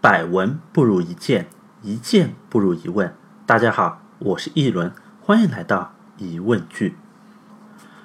[0.00, 1.48] 百闻不如一见，
[1.82, 3.12] 一见不如一问。
[3.44, 6.96] 大家好，我是一轮，欢迎来到疑问句。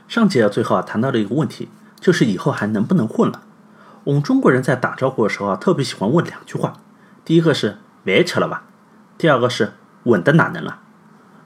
[0.07, 1.69] 上节最后啊谈到了一个问题，
[1.99, 3.43] 就是以后还能不能混了？
[4.05, 6.73] 我们中国人在打招呼的时候啊，特别喜欢问两句话，
[7.23, 8.63] 第一个是别扯了吧，
[9.19, 9.73] 第二个是
[10.05, 10.79] 稳的哪能了？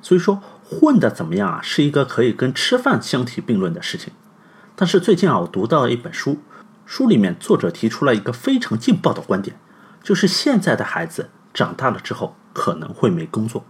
[0.01, 4.13] 所以说混的怎么样啊，是一个可以跟吃饭相提并论的事情。
[4.77, 6.37] 但是最近啊，我读到了一本书，
[6.85, 9.59] 书里面作者提出了一个非常劲爆的观点，
[10.07, 13.65] 就是现在的孩子长大了之后可能会没工作。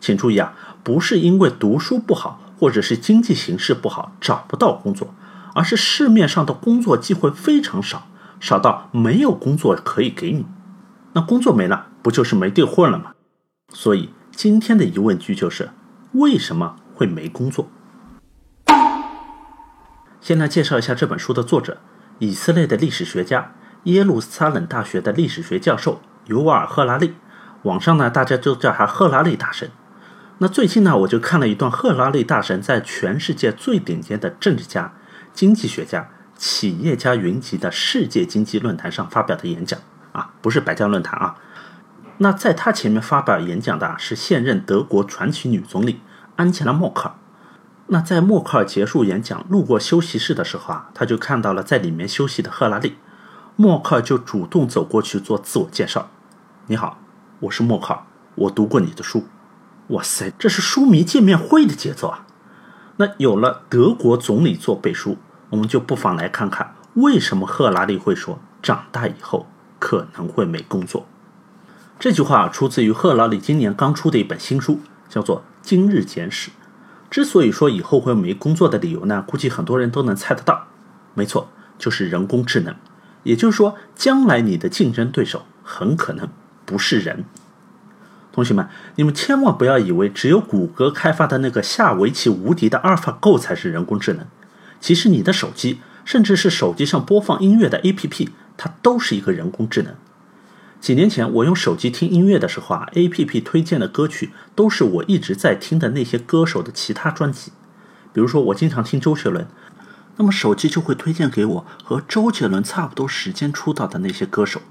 [0.00, 5.14] 请注意啊，不是因为读书不好，或者是经济形势不好找不到工作，
[5.54, 8.06] 而是市面上的工作机会非常少，
[8.40, 10.46] 少到没有工作可以给你。
[11.12, 13.12] 那工作没了，不就是没地混了吗？
[13.68, 15.72] 所以今天的疑问句就是：
[16.12, 17.68] 为什么会没工作？
[20.22, 21.82] 先来介绍一下这本书的作者，
[22.20, 23.52] 以色列的历史学家，
[23.86, 27.14] 耶路撒冷大学的历史学教授尤瓦尔·赫拉利。
[27.62, 29.70] 网上呢，大家都叫他赫拉利大神。
[30.38, 34.92] 那最近呢，我就看了一段赫拉利大神在全世界最顶尖的政治家、
[35.32, 39.78] 经济学家、企业家云集的世界经济论坛上发表的演讲
[40.10, 41.36] 啊，不是百家论坛啊。
[42.18, 46.00] 那在他前面发表演讲的是现任德国传奇女总理
[46.34, 47.14] 安吉拉·默克尔。
[47.86, 52.96] 那在默克尔结束演讲，路过休息室的时候啊，他就看到了在里面休息的赫拉利。
[53.58, 56.10] 默克尔就主动走过去做自我介绍
[56.68, 56.98] ：“你好，
[57.40, 58.02] 我是默克尔，
[58.34, 59.24] 我读过你的书。”
[59.88, 62.26] 哇塞，这是书迷见面会的节奏啊！
[62.98, 65.16] 那有了德国总理做背书，
[65.48, 69.46] 我们就不妨来看看为什么赫拉利会说长大以后
[69.78, 71.06] 可能会没工作。
[71.98, 76.50] 这句话出自于赫拉利今年刚出的一本新书，叫做《今日简史》。
[77.08, 80.66] 之所以说以后会没工作的理由呢，估计很多人都能猜得到。
[81.14, 82.74] 没错，就是人工智能。
[83.26, 86.28] 也就是说，将来你的竞争对手很可能
[86.64, 87.24] 不是人。
[88.32, 94.26] 同学们，你们千万不要以为只有谷歌开发的那个下围棋无敌的阿尔法 Go 才是人工智能。
[94.80, 99.94] 其实你的手机，甚至是手机上播放音乐的 APP，它都是一个人工智能。
[100.80, 107.50] 几年前，我用手机听音乐的时候啊，A P P 推荐的歌曲都是我一直在听的那些歌手的其他专辑。
[108.12, 109.48] 比如说，我经常听周杰伦，
[110.16, 114.62] 那么手机就会推荐给我和周杰伦差不多时间出道的那些歌手。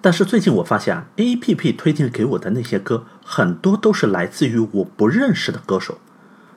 [0.00, 5.98] 但是最近我发现啊，A P P 推荐给我的那些歌，很多都是来自于我不认识的歌手。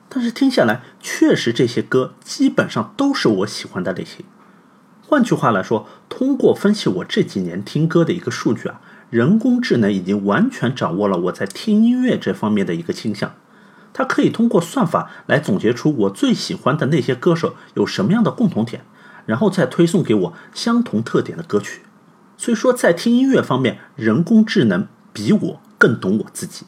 [0.09, 4.25] 但是听下来，确实这些歌基本上都是我喜欢的类型。
[5.01, 8.81] 换句话来说，通过分析我这几年听歌的一个数据啊。
[9.09, 13.33] 人工智能已经完全掌握了我在听音乐这方面的一个倾向，
[13.97, 18.85] 他可以通过算法来总结出我最喜欢的那些歌手有什么样的共同点，
[19.25, 21.81] 然后再推送给我相同特点的歌曲。
[22.37, 26.67] 所以说，在听音乐方面，人工智能比我更懂我自己。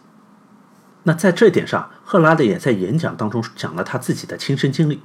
[1.03, 5.03] 那在这点上，赫拉利也在演讲当中讲了他自己的亲身经历。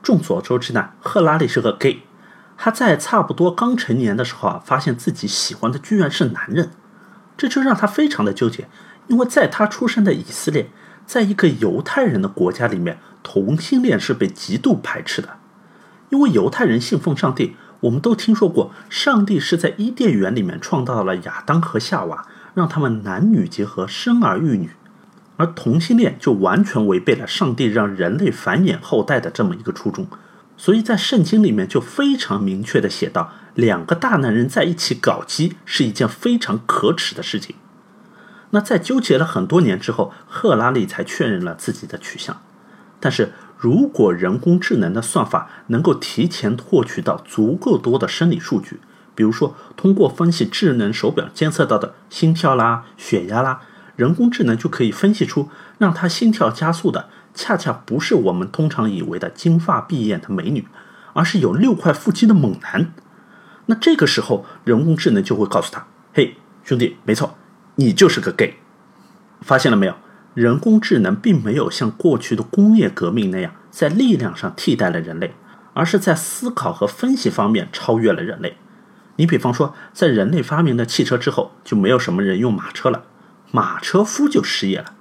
[0.00, 2.02] 众所周知呢，赫拉利是个 gay。
[2.56, 6.70] 他在差不多刚成年的时候啊，发现自己喜欢的居然是男人，
[7.36, 8.68] 这就让他非常的纠结。
[9.08, 10.70] 因为在他出生的以色列，
[11.06, 15.36] 在一个犹太人的国家里面，同性恋是被极度排斥的。
[16.10, 24.70] 因为犹太人信奉上帝，我们都听说过，上帝是在伊甸园里面创造了亚当和夏娃，让他们男女结合，生儿育女。
[25.36, 30.06] 而同性恋就完全违背了上帝让人类繁衍后代的这么一个初衷。
[30.56, 37.56] 所以在圣经里面就非常明确的写到，两个大男人在一起搞基是一件非常可耻的事情。
[38.54, 42.40] 那在纠结了很多年之后，赫拉利才确认了自己的取向。
[43.00, 48.78] 但是如果人工智能的算法能够提前获取到足够多的生理数据，
[49.16, 53.62] 比如说通过分析智能手表监测到的心跳啦、血压啦，
[53.96, 55.48] 人工智能就可以分析出
[55.78, 57.08] 让他心跳加速的。
[57.34, 60.68] 恰恰不是我们通常以为的金发碧眼的美女，
[61.14, 62.92] 而是有六块腹肌的猛男。
[63.66, 67.36] 那这个时候，人工智能就会告诉他：“嘿，兄弟，没错，
[67.76, 68.56] 你就是个 gay。”
[69.42, 69.94] 发现了没有？
[70.34, 75.34] 人工智能并没有像过去的工业革命那样在力量上替代了人类，
[75.74, 78.56] 而是在思考和分析方面超越了人类。
[79.14, 83.04] 你比方说，在人类发明了汽车之后，就没有什么人用马车了，
[83.52, 84.94] 马车夫就失业了。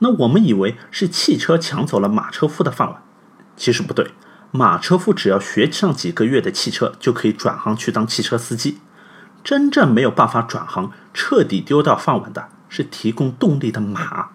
[0.00, 3.00] 那我们以为是汽车抢走了马车夫的饭碗，
[3.56, 4.10] 其实不对。
[4.50, 8.78] 马车夫只要学上几个月的汽车，就可以转行去当汽车司机。
[9.44, 14.30] 真正没有办法转行、彻底丢掉饭碗的是提供动力的马。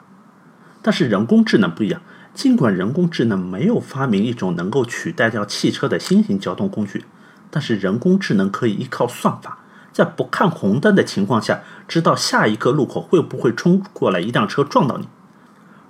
[0.83, 1.99] 但是人工智能不一样，
[2.35, 7.03] 尽管人工智能没有发明一种能够取代掉汽车的新型交通工具，
[7.49, 9.57] 但是人工智能可以依靠算法，
[9.91, 15.09] 在不看红灯的情况下，知道下一个路口会不会冲过来一辆车撞到你。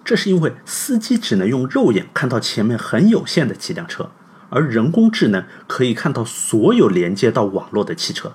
[0.06, 4.10] 这是因为司机只能用肉眼看到前面很有限的几辆车，
[4.50, 8.32] 而人工智能可以看到所有连接到网络的汽车。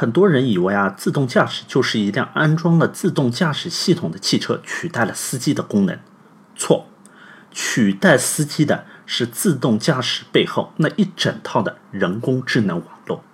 [0.00, 5.98] 很多人以为啊，自动驾驶就是一辆安装了自动驾驶系统的汽车取代了司机的功能。
[6.54, 6.86] 错，
[7.50, 13.24] 取代司机的是自动驾驶背后那一整套的人工智能网络。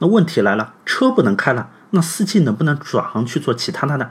[0.00, 4.10] 那问题来了，车不能开了，那司机能不能转行去做其他的呢？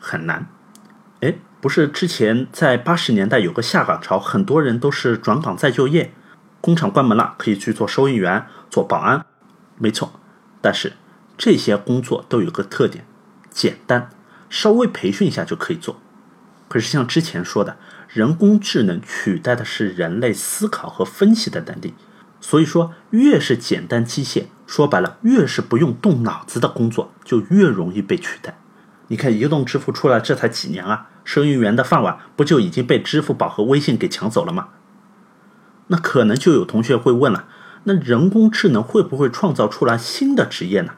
[0.00, 0.48] 很难。
[1.20, 6.12] 哎，不是之前在八十年代有个下岗潮，很多人都是转岗再就业，
[6.60, 9.24] 工厂关门了，可以去做收银员、做保安。
[9.78, 10.14] 没错。
[10.62, 10.94] 但是
[11.36, 13.04] 这些工作都有个特点，
[13.50, 14.08] 简单，
[14.48, 16.00] 稍微培训一下就可以做。
[16.68, 17.76] 可是像之前说的，
[18.08, 21.92] 人工智能取代的是人类思考和分析的能力，
[22.40, 28.58] 所以说越是简单机械，说白了越是不用动脑子的工作，就越容易被取代。
[29.08, 34.68] 你看移动支付出来这才几年啊，收银员的饭碗不就已经被支付宝和微信给抢走了吗？
[35.88, 37.46] 那可能就有同学会问了。
[37.84, 40.94] 那人工智能会不会创造出来新的职业呢？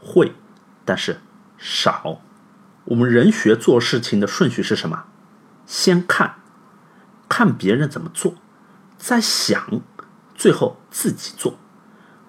[0.00, 0.34] 会，
[0.84, 1.20] 但是
[1.56, 2.20] 少。
[2.86, 5.04] 我们人学做事情的顺序是什么？
[5.66, 6.36] 先看，
[7.28, 8.34] 看别人怎么做，
[8.98, 9.80] 再想，
[10.34, 11.58] 最后自己做。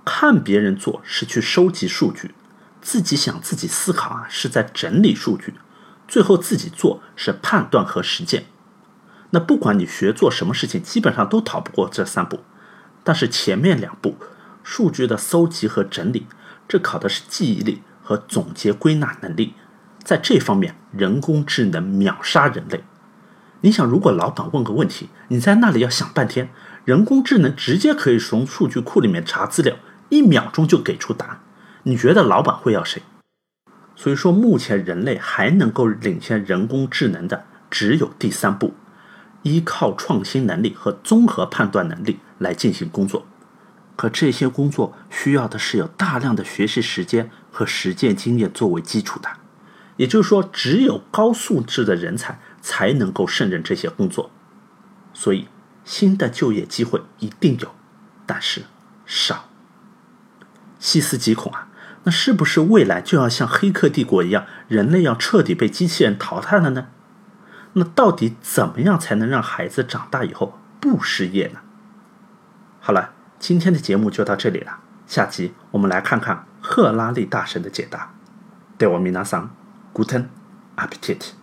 [0.06, 2.36] 看别人做是去收集数据，
[2.82, 5.56] 自己想自己思考啊是在整理数据，
[6.08, 8.46] 最后自己做是判断和实践。
[9.32, 12.42] 那不管你学做什么事情，基本上都逃不过这三步。
[13.04, 14.16] 但是前面两步，
[14.64, 16.28] 数据的搜集和整理，
[16.68, 19.54] 这考的是记忆力和总结归纳能力，
[20.04, 22.84] 在这方面，人工智能秒杀人类。
[23.62, 26.50] 你想，如果老板问个问题，你在那里要想半天，
[26.86, 29.76] 人工智能直接可以从数据库里面查资料，
[30.10, 31.40] 一秒钟就给出答案。
[31.84, 33.02] 你觉得老板会要谁？
[33.96, 38.74] 所以说，目前人类还能够领先人工智能的，只有第三步。
[39.44, 43.28] 依靠创新能力和综合判断能力来进行工作，
[43.96, 49.30] 可这些工作需要的是有大量的学习时间和实践经验作为基础的。
[49.98, 54.32] 也就是说，只有高素质的人才才能够胜任这些工作。
[55.14, 55.48] 所以，
[55.86, 57.76] 新的就业机会一定有，
[58.26, 58.64] 但是
[59.06, 59.50] 少。
[60.80, 61.68] 细思极恐啊！
[62.06, 66.88] 那是不是未来就要像《黑客帝国》一样，人类要彻底被机器人淘汰了呢？
[67.74, 71.60] 那到底怎么样才能让孩子长大以后不失业呢？
[72.84, 78.12] 好了，今天的节目就到这里了，下集我们来看看赫拉利大神的解答。
[78.80, 79.56] 对我米娜桑
[79.94, 80.26] ，Guten
[80.76, 81.41] Appetit。